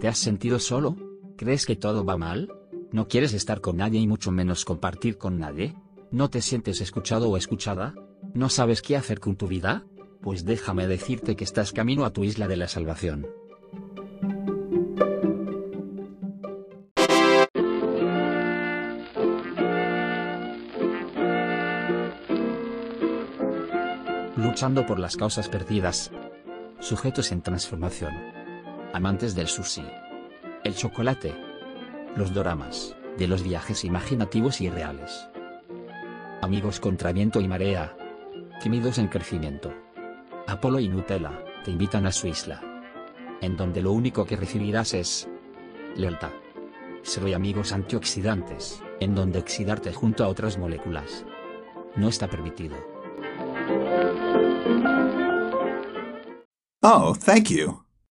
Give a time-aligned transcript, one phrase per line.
[0.00, 0.96] ¿Te has sentido solo?
[1.36, 2.52] ¿Crees que todo va mal?
[2.92, 5.74] ¿No quieres estar con nadie y mucho menos compartir con nadie?
[6.12, 7.94] ¿No te sientes escuchado o escuchada?
[8.32, 9.84] ¿No sabes qué hacer con tu vida?
[10.20, 13.26] Pues déjame decirte que estás camino a tu isla de la salvación.
[24.36, 26.12] Luchando por las causas perdidas.
[26.78, 28.37] Sujetos en transformación.
[28.92, 29.84] Amantes del sushi.
[30.64, 31.34] El chocolate.
[32.16, 35.28] Los doramas, de los viajes imaginativos y reales.
[36.40, 37.94] Amigos contra viento y marea.
[38.62, 39.74] Tímidos en crecimiento.
[40.46, 42.62] Apolo y Nutella, te invitan a su isla.
[43.42, 45.28] En donde lo único que recibirás es
[45.94, 46.32] lealtad.
[47.02, 51.26] Soy amigos antioxidantes, en donde oxidarte junto a otras moléculas.
[51.94, 52.76] No está permitido.
[56.80, 57.87] Oh, thank you.